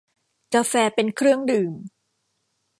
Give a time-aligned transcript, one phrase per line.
[0.53, 1.73] กาแฟเป็นเครื่องดื่ม